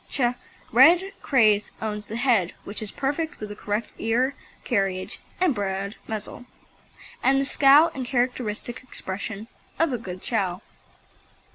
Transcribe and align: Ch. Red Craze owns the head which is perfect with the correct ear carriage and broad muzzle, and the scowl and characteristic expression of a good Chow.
Ch. 0.09 0.21
Red 0.71 1.13
Craze 1.21 1.71
owns 1.79 2.07
the 2.07 2.15
head 2.15 2.55
which 2.63 2.81
is 2.81 2.89
perfect 2.91 3.39
with 3.39 3.49
the 3.49 3.55
correct 3.55 3.91
ear 3.99 4.33
carriage 4.63 5.19
and 5.39 5.53
broad 5.53 5.95
muzzle, 6.07 6.45
and 7.21 7.39
the 7.39 7.45
scowl 7.45 7.91
and 7.93 8.03
characteristic 8.03 8.81
expression 8.81 9.47
of 9.77 9.93
a 9.93 9.99
good 9.99 10.23
Chow. 10.23 10.61